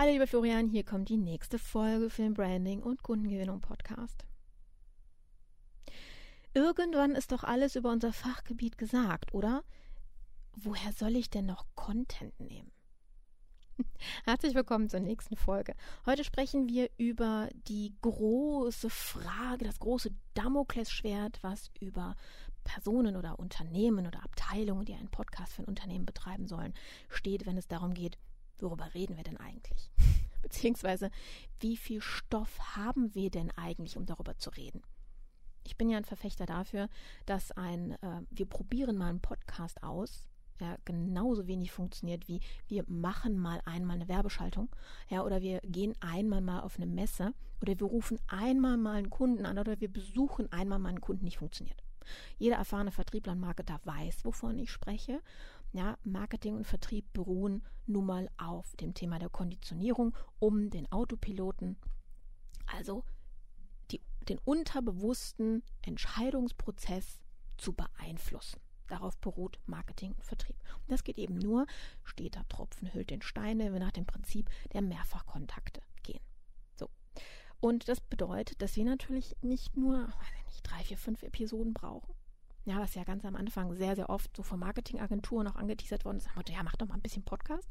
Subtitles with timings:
[0.00, 4.24] Hallo liebe Florian, hier kommt die nächste Folge für den Branding und Kundengewinnung Podcast.
[6.54, 9.62] Irgendwann ist doch alles über unser Fachgebiet gesagt, oder?
[10.56, 12.72] Woher soll ich denn noch Content nehmen?
[14.24, 15.74] Herzlich willkommen zur nächsten Folge.
[16.06, 22.16] Heute sprechen wir über die große Frage, das große Damoklesschwert, was über
[22.64, 26.72] Personen oder Unternehmen oder Abteilungen, die einen Podcast für ein Unternehmen betreiben sollen,
[27.10, 28.16] steht, wenn es darum geht,
[28.62, 29.90] worüber reden wir denn eigentlich?
[30.42, 31.10] Beziehungsweise,
[31.60, 34.82] wie viel Stoff haben wir denn eigentlich, um darüber zu reden?
[35.64, 36.88] Ich bin ja ein Verfechter dafür,
[37.26, 42.84] dass ein, äh, wir probieren mal einen Podcast aus, ja, genauso wenig funktioniert wie wir
[42.86, 44.68] machen mal einmal eine Werbeschaltung,
[45.08, 47.32] ja, oder wir gehen einmal mal auf eine Messe
[47.62, 51.24] oder wir rufen einmal mal einen Kunden an oder wir besuchen einmal mal einen Kunden
[51.24, 51.82] nicht funktioniert.
[52.38, 55.20] Jeder erfahrene Vertriebler und Marketer weiß, wovon ich spreche.
[55.72, 61.76] Ja, Marketing und Vertrieb beruhen nun mal auf dem Thema der Konditionierung, um den Autopiloten,
[62.66, 63.04] also
[63.90, 67.20] die, den unterbewussten Entscheidungsprozess
[67.56, 68.60] zu beeinflussen.
[68.88, 70.56] Darauf beruht Marketing und Vertrieb.
[70.80, 71.66] Und das geht eben nur,
[72.02, 76.20] steter Tropfen hüllt den Stein, wenn wir nach dem Prinzip der Mehrfachkontakte gehen.
[76.74, 76.90] So.
[77.60, 81.72] Und das bedeutet, dass wir natürlich nicht nur, weiß ich nicht, drei, vier, fünf Episoden
[81.72, 82.12] brauchen.
[82.64, 86.18] Ja, was ja ganz am Anfang sehr, sehr oft so von Marketingagenturen auch angeteasert worden
[86.18, 86.28] ist.
[86.48, 87.68] Ja, mach doch mal ein bisschen Podcast.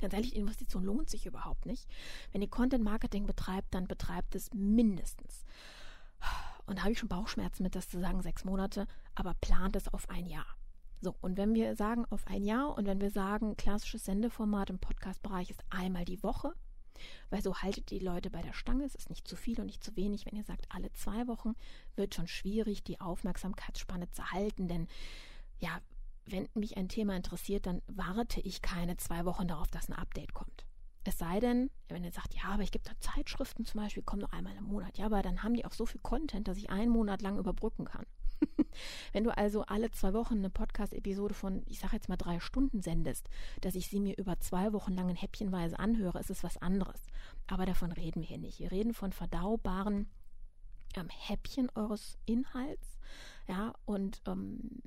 [0.00, 1.86] Ganz ehrlich, Investition lohnt sich überhaupt nicht.
[2.32, 5.44] Wenn ihr Content Marketing betreibt, dann betreibt es mindestens
[6.70, 9.92] und da habe ich schon Bauchschmerzen mit, das zu sagen, sechs Monate, aber plant es
[9.92, 10.46] auf ein Jahr.
[11.00, 14.78] So, und wenn wir sagen auf ein Jahr und wenn wir sagen, klassisches Sendeformat im
[14.78, 16.54] Podcast-Bereich ist einmal die Woche,
[17.30, 19.82] weil so haltet die Leute bei der Stange, es ist nicht zu viel und nicht
[19.84, 20.26] zu wenig.
[20.26, 21.54] Wenn ihr sagt, alle zwei Wochen,
[21.96, 24.88] wird schon schwierig, die Aufmerksamkeitsspanne zu halten, denn
[25.58, 25.80] ja,
[26.26, 30.34] wenn mich ein Thema interessiert, dann warte ich keine zwei Wochen darauf, dass ein Update
[30.34, 30.64] kommt.
[31.04, 34.20] Es sei denn, wenn ihr sagt, ja, aber ich gebe da Zeitschriften zum Beispiel, kommen
[34.20, 34.98] nur einmal im Monat.
[34.98, 37.86] Ja, aber dann haben die auch so viel Content, dass ich einen Monat lang überbrücken
[37.86, 38.06] kann.
[39.12, 42.82] wenn du also alle zwei Wochen eine Podcast-Episode von, ich sage jetzt mal drei Stunden
[42.82, 43.28] sendest,
[43.60, 47.06] dass ich sie mir über zwei Wochen lang in Häppchenweise anhöre, ist es was anderes.
[47.46, 48.60] Aber davon reden wir hier nicht.
[48.60, 50.08] Wir reden von verdaubaren
[50.96, 52.98] ähm, Häppchen eures Inhalts.
[53.48, 54.80] Ja, und ähm,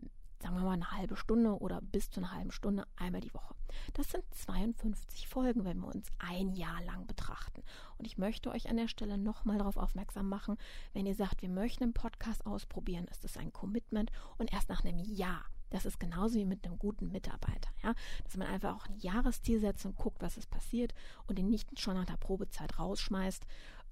[0.43, 3.55] sagen wir mal eine halbe Stunde oder bis zu einer halben Stunde einmal die Woche.
[3.93, 7.63] Das sind 52 Folgen, wenn wir uns ein Jahr lang betrachten.
[7.97, 10.57] Und ich möchte euch an der Stelle nochmal darauf aufmerksam machen,
[10.91, 14.83] wenn ihr sagt, wir möchten einen Podcast ausprobieren, ist das ein Commitment und erst nach
[14.83, 15.45] einem Jahr.
[15.69, 19.59] Das ist genauso wie mit einem guten Mitarbeiter, ja, dass man einfach auch ein Jahresziel
[19.59, 20.93] setzt und guckt, was ist passiert
[21.25, 23.43] und ihn nicht schon nach der Probezeit rausschmeißt.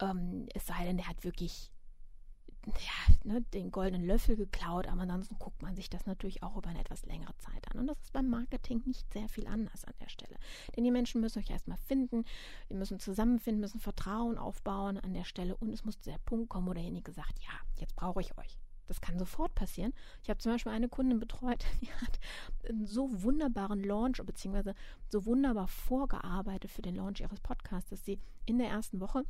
[0.01, 1.71] Ähm, es sei denn, der hat wirklich
[2.67, 6.69] ja, ne, den goldenen Löffel geklaut, aber ansonsten guckt man sich das natürlich auch über
[6.69, 7.79] eine etwas längere Zeit an.
[7.79, 10.37] Und das ist beim Marketing nicht sehr viel anders an der Stelle.
[10.75, 12.25] Denn die Menschen müssen euch erstmal finden,
[12.69, 16.49] die müssen zusammenfinden, müssen Vertrauen aufbauen an der Stelle und es muss zu der Punkt
[16.49, 18.59] kommen, wo derjenige sagt, ja, jetzt brauche ich euch.
[18.87, 19.93] Das kann sofort passieren.
[20.21, 22.19] Ich habe zum Beispiel eine Kundin betreut, die hat
[22.67, 24.75] einen so wunderbaren Launch, beziehungsweise
[25.07, 29.23] so wunderbar vorgearbeitet für den Launch ihres Podcasts, dass sie in der ersten Woche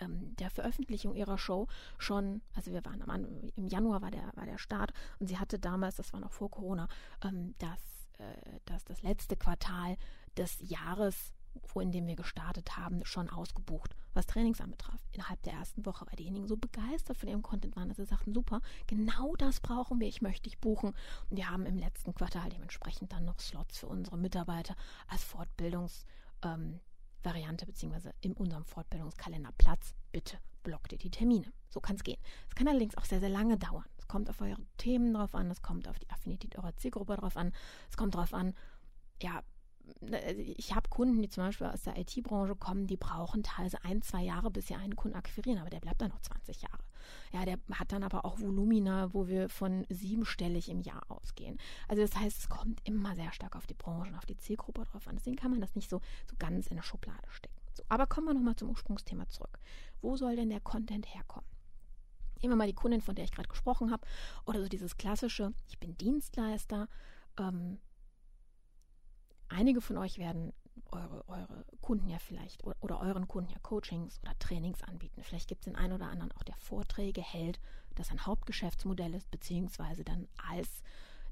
[0.00, 1.66] ähm, der Veröffentlichung ihrer Show
[1.98, 3.26] schon, also wir waren am,
[3.56, 6.50] im Januar war der, war der Start und sie hatte damals, das war noch vor
[6.50, 6.88] Corona,
[7.22, 9.96] ähm, das, äh, das, das letzte Quartal
[10.36, 11.32] des Jahres
[11.74, 15.00] wo in dem wir gestartet haben, schon ausgebucht, was Trainings anbetraf.
[15.12, 18.34] Innerhalb der ersten Woche, weil diejenigen so begeistert von ihrem Content waren, dass sie sagten,
[18.34, 20.94] super, genau das brauchen wir, ich möchte dich buchen.
[21.30, 24.74] Und wir haben im letzten Quartal dementsprechend dann noch Slots für unsere Mitarbeiter
[25.08, 26.04] als Fortbildungs-
[26.42, 26.80] ähm,
[27.22, 29.94] Variante beziehungsweise in unserem Fortbildungskalender Platz.
[30.12, 31.52] Bitte blockt ihr die Termine.
[31.68, 32.20] So kann es gehen.
[32.48, 33.84] Es kann allerdings auch sehr, sehr lange dauern.
[33.98, 37.36] Es kommt auf eure Themen drauf an, es kommt auf die Affinität eurer Zielgruppe drauf
[37.36, 37.52] an,
[37.90, 38.54] es kommt drauf an,
[39.20, 39.42] ja,
[40.56, 44.22] ich habe Kunden, die zum Beispiel aus der IT-Branche kommen, die brauchen teilweise ein, zwei
[44.22, 46.78] Jahre, bis sie einen Kunden akquirieren, aber der bleibt dann noch 20 Jahre.
[47.32, 51.58] Ja, der hat dann aber auch Volumina, wo wir von siebenstellig im Jahr ausgehen.
[51.88, 54.84] Also das heißt, es kommt immer sehr stark auf die Branche und auf die Zielgruppe
[54.84, 55.16] drauf an.
[55.16, 57.54] Deswegen kann man das nicht so, so ganz in eine Schublade stecken.
[57.74, 59.58] So, aber kommen wir nochmal zum Ursprungsthema zurück.
[60.00, 61.48] Wo soll denn der Content herkommen?
[62.40, 64.06] Nehmen wir mal die Kundin, von der ich gerade gesprochen habe,
[64.46, 66.88] oder so dieses klassische, ich bin Dienstleister,
[67.38, 67.78] ähm,
[69.48, 70.52] Einige von euch werden
[70.90, 75.22] eure, eure Kunden ja vielleicht oder, oder euren Kunden ja Coachings oder Trainings anbieten.
[75.22, 77.60] Vielleicht gibt es den einen oder anderen auch, der Vorträge hält,
[77.94, 80.82] das ein Hauptgeschäftsmodell ist, beziehungsweise dann als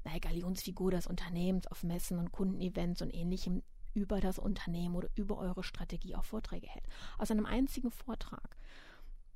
[0.03, 5.37] naja, Galionsfigur des Unternehmens auf Messen und Kundenevents und ähnlichem über das Unternehmen oder über
[5.37, 6.85] eure Strategie auch Vorträge hält.
[7.17, 8.57] Aus einem einzigen Vortrag,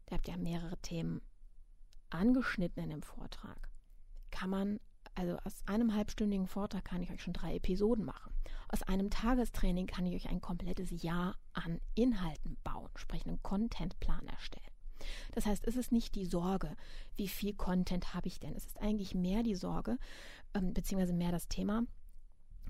[0.06, 1.22] da habt ihr mehrere Themen
[2.10, 3.70] angeschnitten in dem Vortrag,
[4.30, 4.80] kann man
[5.16, 8.34] also aus einem halbstündigen Vortrag kann ich euch schon drei Episoden machen.
[8.70, 14.28] Aus einem Tagestraining kann ich euch ein komplettes Jahr an Inhalten bauen, sprich einen Contentplan
[14.28, 14.66] erstellen.
[15.34, 16.76] Das heißt, es ist nicht die Sorge,
[17.16, 18.56] wie viel Content habe ich denn.
[18.56, 19.98] Es ist eigentlich mehr die Sorge,
[20.54, 21.84] ähm, beziehungsweise mehr das Thema,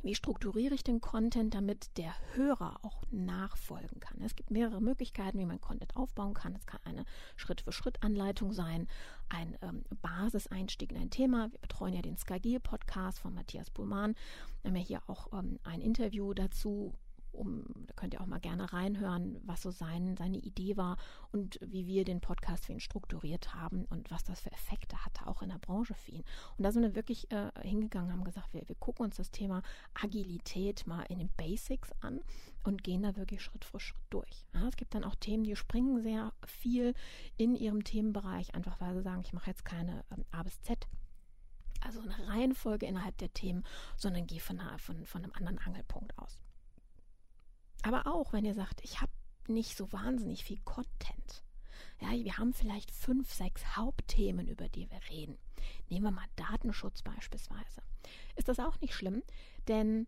[0.04, 4.22] wie strukturiere ich den Content, damit der Hörer auch nachfolgen kann?
[4.22, 6.56] Es gibt mehrere Möglichkeiten, wie man Content aufbauen kann.
[6.56, 7.06] Es kann eine
[7.36, 8.88] Schritt-für-Schritt-Anleitung sein,
[9.30, 11.52] ein ähm, Basiseinstieg in ein Thema.
[11.52, 14.16] Wir betreuen ja den Skagil-Podcast von Matthias Bullmann.
[14.62, 16.94] Wir haben ja hier auch ähm, ein Interview dazu
[17.34, 20.98] um, da könnt ihr auch mal gerne reinhören, was so sein, seine Idee war
[21.32, 25.28] und wie wir den Podcast für ihn strukturiert haben und was das für Effekte hatte,
[25.28, 26.24] auch in der Branche für ihn.
[26.58, 29.62] Und da sind wir wirklich äh, hingegangen, haben gesagt, wir, wir gucken uns das Thema
[29.94, 32.22] Agilität mal in den Basics an
[32.64, 34.46] und gehen da wirklich Schritt für Schritt durch.
[34.54, 36.94] Ja, es gibt dann auch Themen, die springen sehr viel
[37.38, 40.88] in ihrem Themenbereich, einfach weil sie sagen, ich mache jetzt keine ähm, A bis Z
[41.82, 43.64] also eine Reihenfolge innerhalb der Themen,
[43.98, 46.38] sondern gehe von, von, von einem anderen Angelpunkt aus.
[47.82, 49.12] Aber auch, wenn ihr sagt, ich habe
[49.48, 51.44] nicht so wahnsinnig viel Content.
[52.00, 55.38] Ja, wir haben vielleicht fünf, sechs Hauptthemen, über die wir reden.
[55.90, 57.82] Nehmen wir mal Datenschutz beispielsweise.
[58.36, 59.24] Ist das auch nicht schlimm,
[59.68, 60.08] denn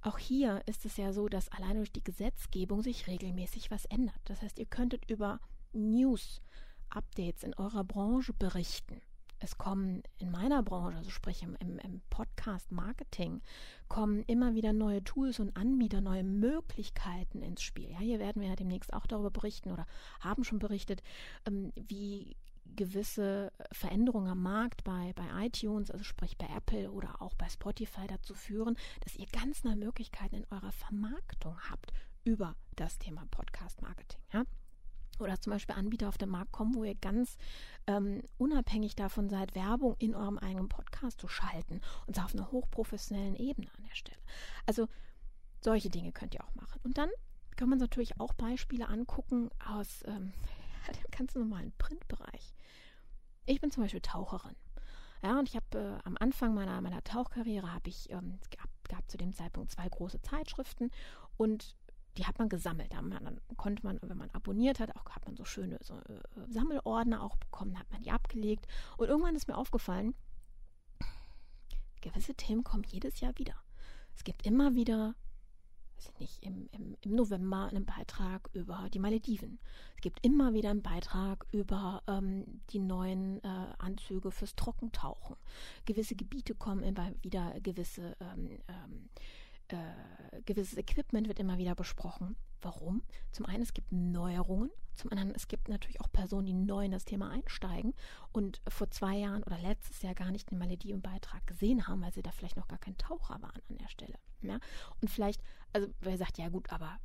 [0.00, 4.20] auch hier ist es ja so, dass allein durch die Gesetzgebung sich regelmäßig was ändert.
[4.24, 5.40] Das heißt, ihr könntet über
[5.72, 6.40] News,
[6.88, 9.00] Updates in eurer Branche berichten
[9.40, 13.40] es kommen in meiner Branche, also sprich im, im, im Podcast-Marketing,
[13.88, 17.90] kommen immer wieder neue Tools und Anbieter, neue Möglichkeiten ins Spiel.
[17.90, 19.86] Ja, hier werden wir ja demnächst auch darüber berichten oder
[20.20, 21.02] haben schon berichtet,
[21.46, 22.36] ähm, wie
[22.76, 28.06] gewisse Veränderungen am Markt bei, bei iTunes, also sprich bei Apple oder auch bei Spotify
[28.06, 31.92] dazu führen, dass ihr ganz neue Möglichkeiten in eurer Vermarktung habt
[32.24, 34.20] über das Thema Podcast Marketing.
[34.32, 34.44] Ja?
[35.18, 37.36] Oder zum Beispiel Anbieter auf den Markt kommen, wo ihr ganz
[37.86, 42.50] ähm, unabhängig davon seid, Werbung in eurem eigenen Podcast zu schalten und zwar auf einer
[42.50, 44.18] hochprofessionellen Ebene an der Stelle.
[44.66, 44.88] Also
[45.60, 46.80] solche Dinge könnt ihr auch machen.
[46.84, 47.10] Und dann
[47.56, 50.32] kann man natürlich auch Beispiele angucken aus ähm,
[50.88, 52.54] dem ganz normalen Printbereich.
[53.46, 54.56] Ich bin zum Beispiel Taucherin.
[55.22, 59.10] Ja, und ich habe äh, am Anfang meiner, meiner Tauchkarriere habe ich, ähm, gab, gab
[59.10, 60.90] zu dem Zeitpunkt zwei große Zeitschriften
[61.36, 61.74] und
[62.16, 62.92] die hat man gesammelt.
[62.92, 65.94] Da man, dann konnte man, wenn man abonniert hat, auch hat man so schöne so,
[65.94, 68.66] äh, Sammelordner auch bekommen, hat man die abgelegt.
[68.96, 70.14] Und irgendwann ist mir aufgefallen,
[72.00, 73.54] gewisse Themen kommen jedes Jahr wieder.
[74.14, 75.14] Es gibt immer wieder,
[75.96, 79.60] weiß ich nicht, im, im, im November einen Beitrag über die Malediven.
[79.96, 85.36] Es gibt immer wieder einen Beitrag über ähm, die neuen äh, Anzüge fürs Trockentauchen.
[85.84, 89.08] Gewisse Gebiete kommen immer wieder gewisse ähm, ähm,
[89.72, 92.36] äh, gewisses Equipment wird immer wieder besprochen.
[92.60, 93.02] Warum?
[93.32, 94.70] Zum einen, es gibt Neuerungen.
[94.94, 97.94] Zum anderen, es gibt natürlich auch Personen, die neu in das Thema einsteigen
[98.32, 102.22] und vor zwei Jahren oder letztes Jahr gar nicht den Malediven-Beitrag gesehen haben, weil sie
[102.22, 104.18] da vielleicht noch gar kein Taucher waren an der Stelle.
[104.42, 104.58] Ja?
[105.00, 105.40] Und vielleicht,
[105.72, 106.98] also wer sagt, ja gut, aber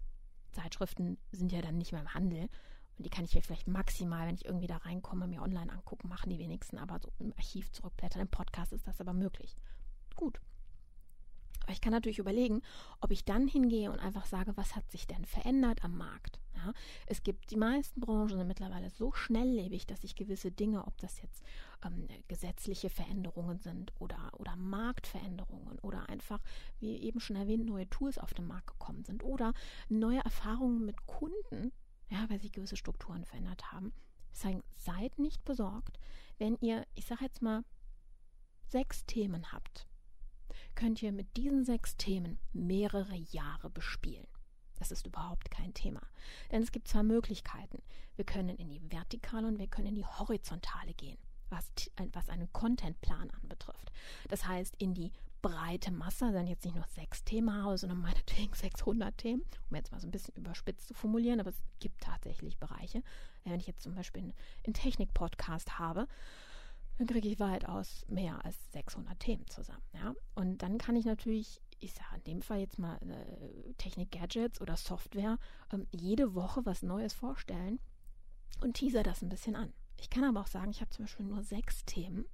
[0.53, 2.49] Zeitschriften sind ja dann nicht mehr im Handel.
[2.97, 6.09] Und die kann ich mir vielleicht maximal, wenn ich irgendwie da reinkomme, mir online angucken,
[6.09, 8.21] machen die wenigsten, aber so im Archiv zurückblättern.
[8.21, 9.55] Im Podcast ist das aber möglich.
[10.15, 10.39] Gut,
[11.61, 12.61] aber ich kann natürlich überlegen,
[12.99, 16.39] ob ich dann hingehe und einfach sage, was hat sich denn verändert am Markt?
[16.55, 16.73] Ja,
[17.07, 21.21] es gibt die meisten Branchen sind mittlerweile so schnelllebig, dass sich gewisse Dinge, ob das
[21.21, 21.43] jetzt
[21.85, 26.41] ähm, gesetzliche Veränderungen sind oder, oder Marktveränderungen oder einfach,
[26.79, 29.53] wie eben schon erwähnt, neue Tools auf den Markt gekommen sind oder
[29.89, 31.71] neue Erfahrungen mit Kunden,
[32.09, 33.93] ja, weil sich gewisse Strukturen verändert haben.
[34.31, 35.99] Deswegen seid nicht besorgt,
[36.37, 37.63] wenn ihr, ich sage jetzt mal,
[38.67, 39.87] sechs Themen habt,
[40.75, 44.27] könnt ihr mit diesen sechs Themen mehrere Jahre bespielen.
[44.79, 46.01] Das ist überhaupt kein Thema.
[46.51, 47.81] Denn es gibt zwei Möglichkeiten.
[48.15, 51.17] Wir können in die vertikale und wir können in die horizontale gehen,
[51.49, 51.71] was,
[52.11, 53.91] was einen Contentplan anbetrifft.
[54.29, 55.11] Das heißt, in die
[55.43, 59.91] breite Masse, dann jetzt nicht nur sechs Themen habe, sondern meinetwegen 600 Themen, um jetzt
[59.91, 63.03] mal so ein bisschen überspitzt zu formulieren, aber es gibt tatsächlich Bereiche.
[63.43, 64.33] Wenn ich jetzt zum Beispiel
[64.65, 66.07] einen Technik-Podcast habe,
[67.03, 69.83] dann kriege ich weitaus mehr als 600 Themen zusammen.
[69.93, 70.15] Ja?
[70.35, 74.77] Und dann kann ich natürlich, ich sage in dem Fall jetzt mal äh, Technik-Gadgets oder
[74.77, 75.37] Software,
[75.71, 77.79] ähm, jede Woche was Neues vorstellen
[78.61, 79.73] und teaser das ein bisschen an.
[79.99, 82.25] Ich kann aber auch sagen, ich habe zum Beispiel nur sechs Themen,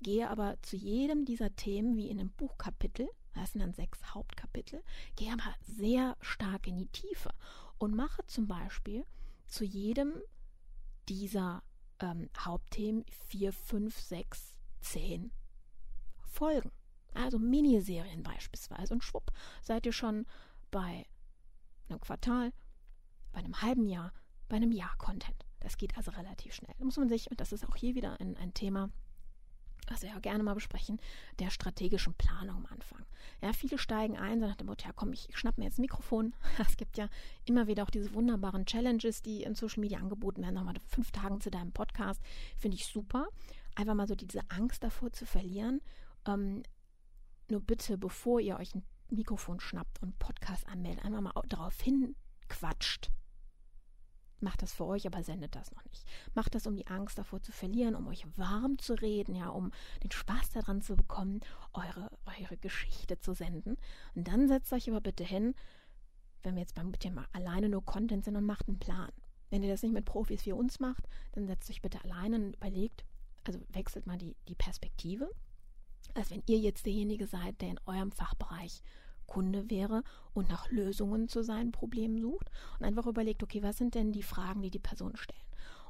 [0.00, 4.82] gehe aber zu jedem dieser Themen wie in einem Buchkapitel, das sind dann sechs Hauptkapitel,
[5.16, 7.30] gehe aber sehr stark in die Tiefe
[7.76, 9.04] und mache zum Beispiel
[9.46, 10.14] zu jedem
[11.08, 11.62] dieser
[12.00, 15.30] ähm, Hauptthemen 4, 5, 6, 10
[16.18, 16.70] Folgen.
[17.14, 18.94] Also Miniserien beispielsweise.
[18.94, 20.26] Und schwupp, seid ihr schon
[20.70, 21.06] bei
[21.88, 22.52] einem Quartal,
[23.32, 24.12] bei einem halben Jahr,
[24.48, 25.44] bei einem Jahr Content.
[25.60, 26.74] Das geht also relativ schnell.
[26.78, 28.90] Da muss man sich, und das ist auch hier wieder ein, ein Thema,
[29.90, 31.00] was wir ja gerne mal besprechen,
[31.38, 33.04] der strategischen Planung am Anfang.
[33.40, 35.78] Ja, viele steigen ein, so nach dem Motto, ja komm, ich, ich schnapp mir jetzt
[35.78, 36.34] ein Mikrofon.
[36.58, 37.08] Es gibt ja
[37.44, 41.40] immer wieder auch diese wunderbaren Challenges, die in Social Media angeboten werden, nochmal fünf Tagen
[41.40, 42.20] zu deinem Podcast.
[42.56, 43.28] Finde ich super.
[43.74, 45.80] Einfach mal so diese Angst davor zu verlieren.
[46.26, 46.62] Ähm,
[47.48, 53.10] nur bitte, bevor ihr euch ein Mikrofon schnappt und Podcast anmeldet, einfach mal darauf hinquatscht
[54.40, 56.06] Macht das für euch, aber sendet das noch nicht.
[56.34, 59.72] Macht das, um die Angst davor zu verlieren, um euch warm zu reden, ja, um
[60.04, 61.40] den Spaß daran zu bekommen,
[61.72, 63.76] eure, eure Geschichte zu senden.
[64.14, 65.54] Und dann setzt euch aber bitte hin,
[66.42, 69.10] wenn wir jetzt beim Thema alleine nur Content sind und macht einen Plan.
[69.50, 72.56] Wenn ihr das nicht mit Profis wie uns macht, dann setzt euch bitte alleine und
[72.56, 73.04] überlegt,
[73.44, 75.30] also wechselt mal die, die Perspektive.
[76.14, 78.82] Als wenn ihr jetzt derjenige seid, der in eurem Fachbereich
[79.28, 80.02] Kunde wäre
[80.34, 84.24] und nach Lösungen zu seinen Problemen sucht und einfach überlegt, okay, was sind denn die
[84.24, 85.38] Fragen, die die Person stellen?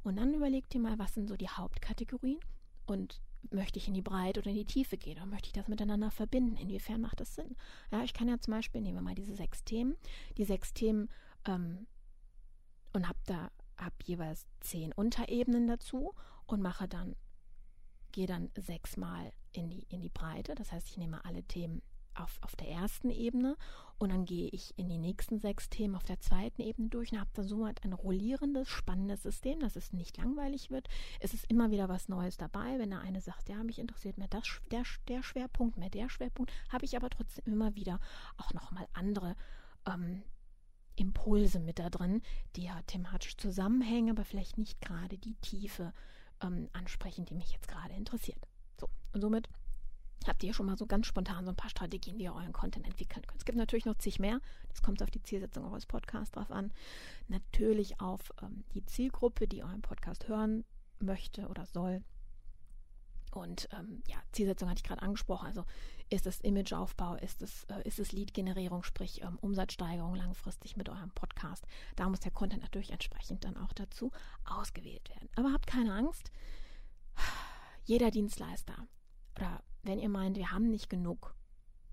[0.02, 2.40] Und dann überlegt ihr mal, was sind so die Hauptkategorien
[2.86, 5.68] und möchte ich in die Breite oder in die Tiefe gehen oder möchte ich das
[5.68, 6.56] miteinander verbinden?
[6.56, 7.56] Inwiefern macht das Sinn?
[7.90, 9.96] Ja, ich kann ja zum Beispiel, nehmen wir mal diese sechs Themen,
[10.36, 11.08] die sechs Themen
[11.46, 11.86] ähm,
[12.92, 16.14] und habe da hab jeweils zehn Unterebenen dazu
[16.46, 17.14] und mache dann,
[18.12, 20.54] gehe dann sechsmal in die, in die Breite.
[20.54, 21.82] Das heißt, ich nehme alle Themen
[22.20, 23.56] auf, auf der ersten Ebene
[23.98, 27.20] und dann gehe ich in die nächsten sechs Themen auf der zweiten Ebene durch und
[27.20, 30.88] habe dann somit ein rollierendes, spannendes System, dass es nicht langweilig wird.
[31.18, 32.78] Es ist immer wieder was Neues dabei.
[32.78, 36.52] Wenn der eine sagt, ja, mich interessiert mehr das, der, der Schwerpunkt, mehr der Schwerpunkt,
[36.68, 37.98] habe ich aber trotzdem immer wieder
[38.36, 39.34] auch nochmal andere
[39.86, 40.22] ähm,
[40.94, 42.22] Impulse mit da drin,
[42.54, 45.92] die ja thematisch zusammenhängen, aber vielleicht nicht gerade die Tiefe
[46.40, 48.46] ähm, ansprechen, die mich jetzt gerade interessiert.
[48.78, 49.48] So, und somit
[50.26, 52.86] habt ihr schon mal so ganz spontan so ein paar Strategien, wie ihr euren Content
[52.86, 53.38] entwickeln könnt.
[53.38, 54.40] Es gibt natürlich noch zig mehr.
[54.68, 56.72] Das kommt auf die Zielsetzung eures Podcasts drauf an.
[57.28, 60.64] Natürlich auf ähm, die Zielgruppe, die euren Podcast hören
[60.98, 62.02] möchte oder soll.
[63.32, 65.46] Und ähm, ja, Zielsetzung hatte ich gerade angesprochen.
[65.46, 65.64] Also
[66.10, 71.10] ist es Imageaufbau, ist es, äh, ist es Lead-Generierung, sprich ähm, Umsatzsteigerung langfristig mit eurem
[71.10, 71.66] Podcast.
[71.96, 74.10] Da muss der Content natürlich entsprechend dann auch dazu
[74.44, 75.28] ausgewählt werden.
[75.36, 76.30] Aber habt keine Angst.
[77.84, 78.86] Jeder Dienstleister
[79.36, 81.34] oder wenn ihr meint, wir haben nicht genug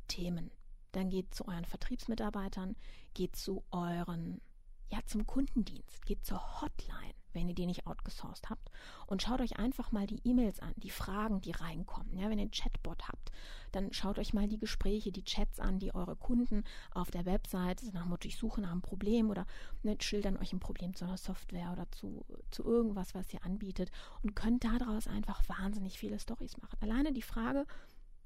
[0.07, 0.51] Themen,
[0.91, 2.75] dann geht zu euren Vertriebsmitarbeitern,
[3.13, 4.41] geht zu euren,
[4.89, 8.71] ja, zum Kundendienst, geht zur Hotline, wenn ihr die nicht outgesourced habt
[9.07, 12.17] und schaut euch einfach mal die E-Mails an, die Fragen, die reinkommen.
[12.17, 13.31] Ja, wenn ihr einen Chatbot habt,
[13.71, 17.83] dann schaut euch mal die Gespräche, die Chats an, die eure Kunden auf der Website
[17.93, 19.45] nach dem Motto, ich suche nach einem Problem oder
[19.83, 23.91] ne, schildern euch ein Problem zu einer Software oder zu, zu irgendwas, was ihr anbietet
[24.23, 26.77] und könnt daraus einfach wahnsinnig viele Stories machen.
[26.79, 27.65] Alleine die Frage,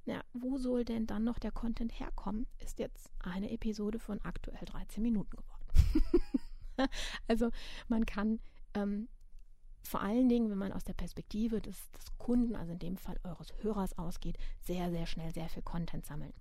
[0.05, 4.65] ja, wo soll denn dann noch der Content herkommen, ist jetzt eine Episode von aktuell
[4.65, 6.29] 13 Minuten geworden.
[7.27, 7.49] also
[7.87, 8.39] man kann
[8.73, 9.07] ähm,
[9.83, 13.19] vor allen Dingen, wenn man aus der Perspektive des, des Kunden, also in dem Fall
[13.23, 16.33] eures Hörers ausgeht, sehr, sehr schnell sehr viel Content sammeln.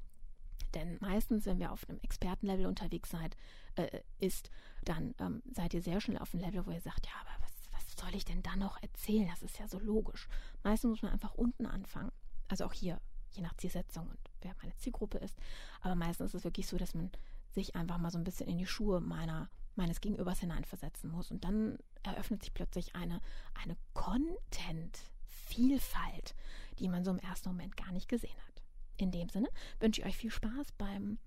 [0.74, 3.36] Denn meistens, wenn wir auf einem Expertenlevel unterwegs seid,
[3.76, 4.50] äh, ist,
[4.84, 7.52] dann ähm, seid ihr sehr schnell auf einem Level, wo ihr sagt, ja, aber was,
[7.72, 9.28] was soll ich denn da noch erzählen?
[9.28, 10.28] Das ist ja so logisch.
[10.62, 12.12] Meistens muss man einfach unten anfangen.
[12.48, 15.38] Also auch hier, je nach Zielsetzung und wer meine Zielgruppe ist.
[15.80, 17.10] Aber meistens ist es wirklich so, dass man
[17.52, 21.30] sich einfach mal so ein bisschen in die Schuhe meiner meines Gegenübers hineinversetzen muss.
[21.30, 23.22] Und dann eröffnet sich plötzlich eine,
[23.62, 26.34] eine Content-Vielfalt,
[26.78, 28.62] die man so im ersten Moment gar nicht gesehen hat.
[28.98, 29.48] In dem Sinne
[29.80, 31.18] wünsche ich euch viel Spaß beim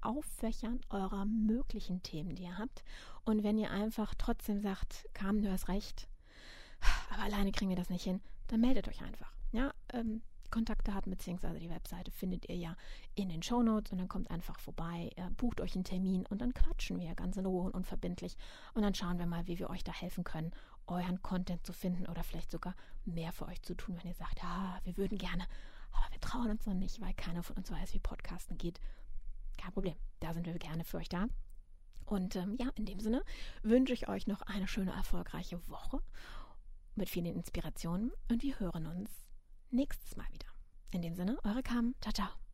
[0.00, 2.84] Auffächern eurer möglichen Themen, die ihr habt.
[3.24, 6.08] Und wenn ihr einfach trotzdem sagt, Carmen, du hast recht,
[7.10, 9.32] aber alleine kriegen wir das nicht hin, dann meldet euch einfach.
[9.52, 11.58] Ja, ähm, Kontaktdaten bzw.
[11.58, 12.76] die Webseite findet ihr ja
[13.14, 16.40] in den Show Notes und dann kommt einfach vorbei, äh, bucht euch einen Termin und
[16.40, 18.36] dann quatschen wir ganz in Ruhe und unverbindlich
[18.74, 20.52] und dann schauen wir mal, wie wir euch da helfen können,
[20.86, 22.74] euren Content zu finden oder vielleicht sogar
[23.04, 25.44] mehr für euch zu tun, wenn ihr sagt, ja, wir würden gerne,
[25.92, 28.80] aber wir trauen uns noch nicht, weil keiner von uns weiß, wie Podcasten geht.
[29.56, 31.26] Kein Problem, da sind wir gerne für euch da.
[32.04, 33.22] Und ähm, ja, in dem Sinne
[33.62, 36.00] wünsche ich euch noch eine schöne, erfolgreiche Woche
[36.94, 39.25] mit vielen Inspirationen und wir hören uns
[39.76, 40.46] nächstes Mal wieder.
[40.90, 41.94] In dem Sinne, eure Kam.
[42.00, 42.45] Ciao, ciao.